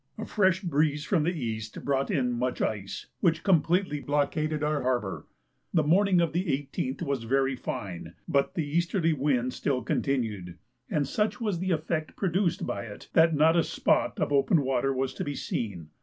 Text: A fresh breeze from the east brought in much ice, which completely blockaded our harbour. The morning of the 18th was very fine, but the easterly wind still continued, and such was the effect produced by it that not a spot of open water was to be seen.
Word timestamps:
A 0.17 0.25
fresh 0.25 0.61
breeze 0.61 1.05
from 1.05 1.21
the 1.25 1.29
east 1.39 1.85
brought 1.85 2.09
in 2.09 2.31
much 2.31 2.59
ice, 2.59 3.05
which 3.19 3.43
completely 3.43 3.99
blockaded 3.99 4.63
our 4.63 4.81
harbour. 4.81 5.27
The 5.75 5.83
morning 5.83 6.19
of 6.21 6.33
the 6.33 6.45
18th 6.45 7.03
was 7.03 7.25
very 7.25 7.55
fine, 7.55 8.15
but 8.27 8.55
the 8.55 8.65
easterly 8.67 9.13
wind 9.13 9.53
still 9.53 9.83
continued, 9.83 10.57
and 10.89 11.07
such 11.07 11.39
was 11.39 11.59
the 11.59 11.69
effect 11.69 12.15
produced 12.15 12.65
by 12.65 12.85
it 12.85 13.09
that 13.13 13.35
not 13.35 13.55
a 13.55 13.63
spot 13.63 14.19
of 14.19 14.31
open 14.33 14.63
water 14.63 14.91
was 14.91 15.13
to 15.13 15.23
be 15.23 15.35
seen. 15.35 15.89